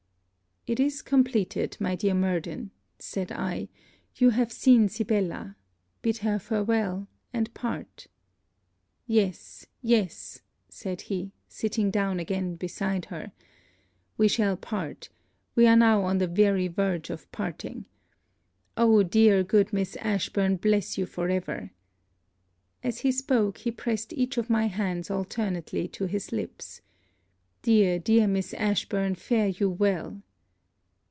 'It 0.67 0.79
is 0.79 1.01
completed, 1.01 1.75
my 1.79 1.95
dear 1.95 2.13
Murden.' 2.13 2.69
said 2.99 3.31
I. 3.31 3.67
'You 4.13 4.29
have 4.29 4.51
seen 4.51 4.89
Sibella. 4.89 5.55
Bid 6.03 6.17
her 6.17 6.37
farewel, 6.37 7.07
and 7.33 7.51
part.' 7.55 8.05
'Yes! 9.07 9.65
yes!' 9.81 10.41
said 10.69 11.01
he, 11.01 11.31
sitting 11.47 11.89
down 11.89 12.19
again 12.19 12.57
beside 12.57 13.05
her. 13.05 13.31
'We 14.19 14.27
shall 14.27 14.55
part 14.55 15.09
we 15.55 15.65
are 15.65 15.75
now 15.75 16.03
on 16.03 16.19
the 16.19 16.27
very 16.27 16.67
verge 16.67 17.09
of 17.09 17.29
parting. 17.31 17.87
Oh 18.77 19.01
dear, 19.01 19.43
good 19.43 19.73
Miss 19.73 19.95
Ashburn, 19.97 20.57
bless 20.57 20.95
you 20.95 21.07
for 21.07 21.27
ever!' 21.27 21.71
As 22.83 22.99
he 22.99 23.11
spoke, 23.11 23.57
he 23.57 23.71
pressed 23.71 24.13
each 24.13 24.37
of 24.37 24.47
my 24.47 24.67
hands 24.67 25.09
alternately 25.09 25.87
to 25.87 26.05
his 26.05 26.31
lips. 26.31 26.81
'Dear 27.63 27.97
dear 27.97 28.27
Miss 28.27 28.53
Ashburn, 28.53 29.15
fare 29.15 29.47
you 29.47 29.67
well!' 29.67 30.21